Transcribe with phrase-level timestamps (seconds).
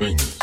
[0.00, 0.39] Just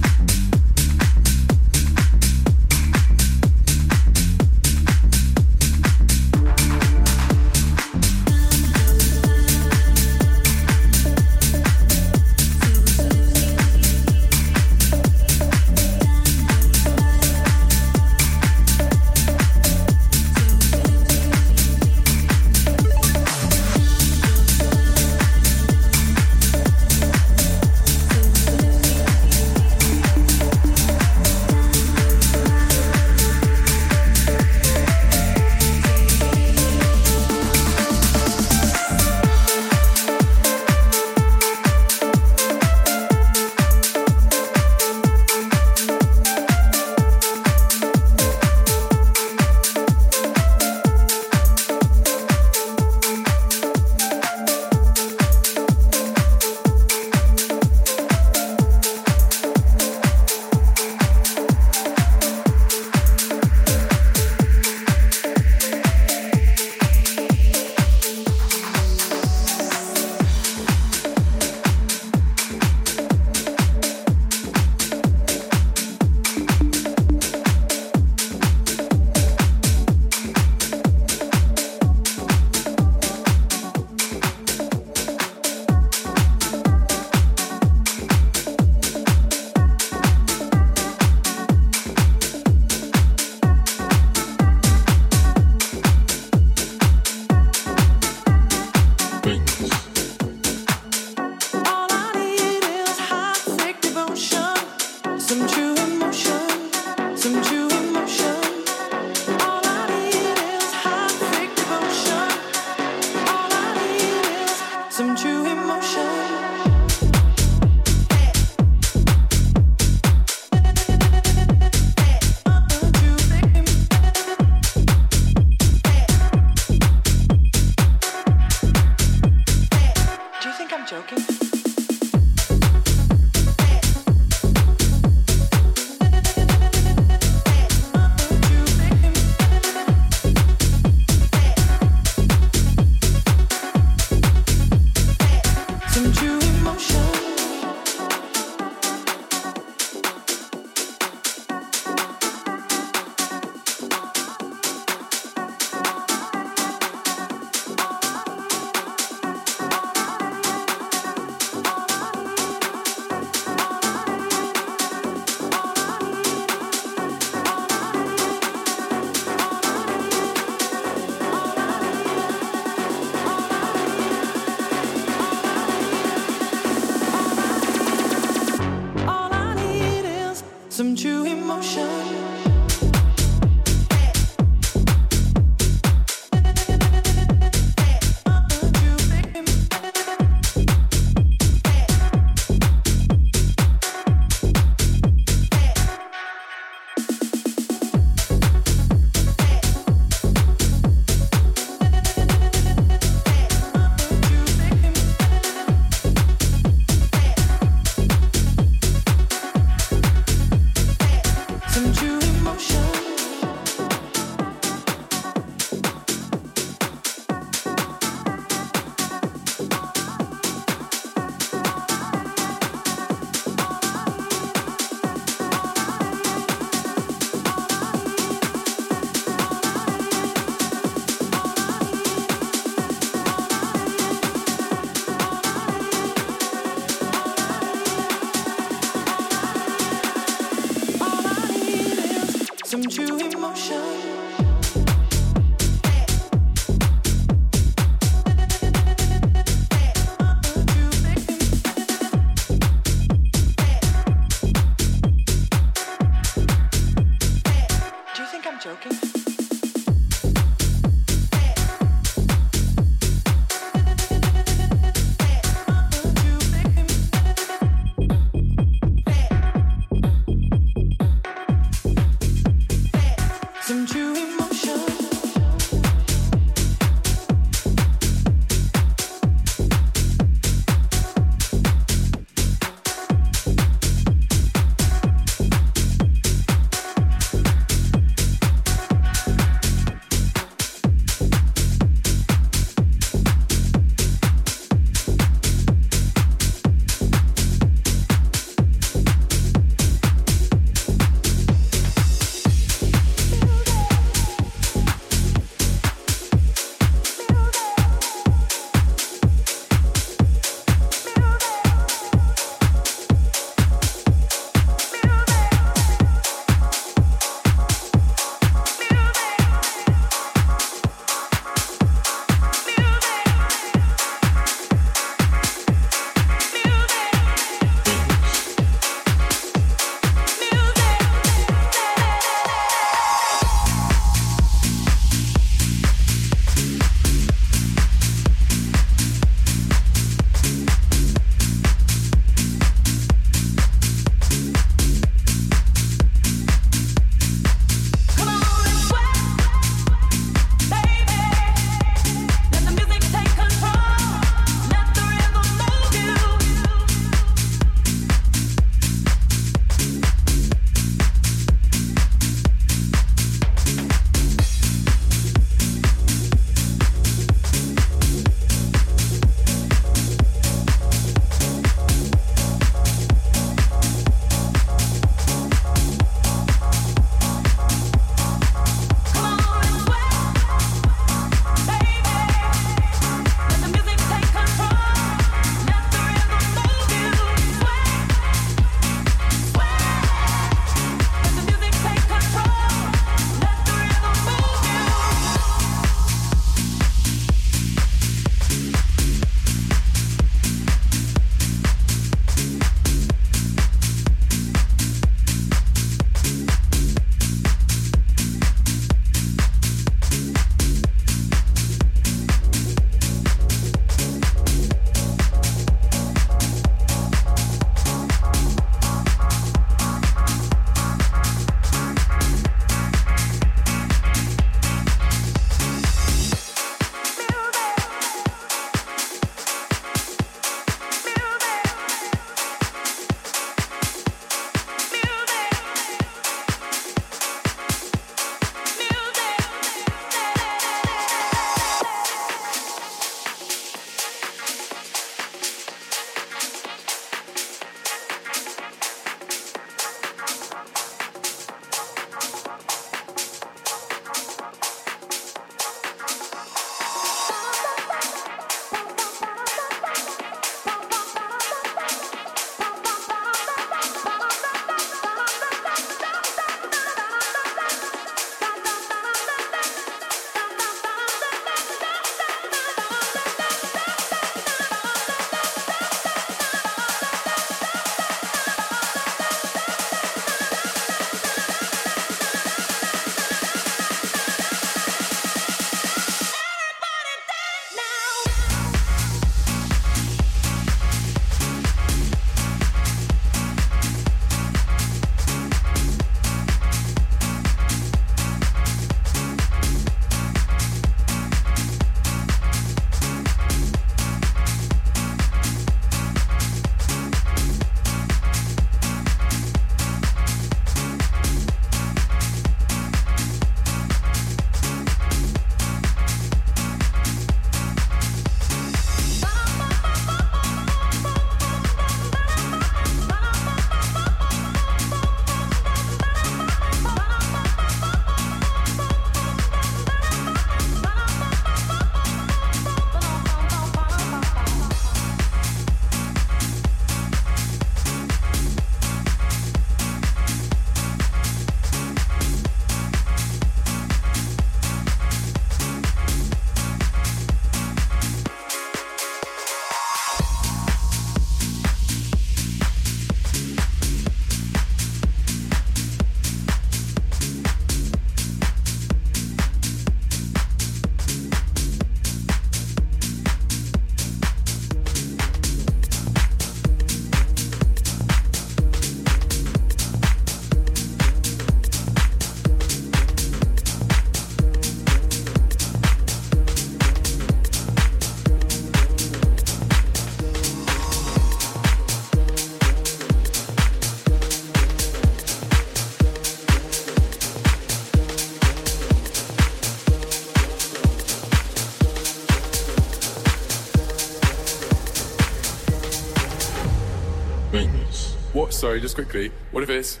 [598.58, 599.30] Sorry, just quickly.
[599.52, 600.00] What if it's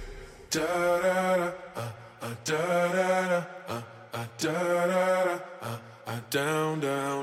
[0.50, 1.92] da da da uh,
[2.22, 2.56] uh, da
[2.88, 4.52] da da uh, da
[6.40, 7.17] da da